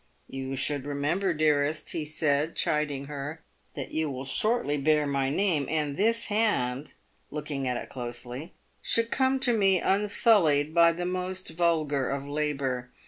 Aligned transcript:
"You 0.27 0.55
should 0.55 0.83
remember, 0.87 1.31
dearest," 1.31 1.91
he 1.91 2.05
said, 2.05 2.55
chiding 2.55 3.05
her," 3.05 3.43
that 3.75 3.91
you 3.91 4.09
will 4.09 4.25
shortly 4.25 4.75
bear 4.75 5.05
my 5.05 5.29
name, 5.29 5.67
and 5.69 5.95
this 5.95 6.25
hand" 6.25 6.93
(looking 7.29 7.67
at 7.67 7.77
it 7.77 7.89
closely)" 7.89 8.55
should 8.81 9.11
come 9.11 9.39
to 9.41 9.53
me 9.55 9.79
unsullied 9.79 10.73
by 10.73 10.91
the 10.91 11.05
most 11.05 11.49
vulgar 11.51 12.09
of 12.09 12.27
labour. 12.27 12.89